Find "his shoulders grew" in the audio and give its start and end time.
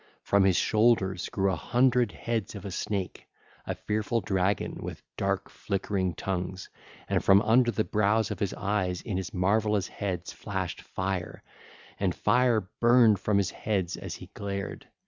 0.45-1.51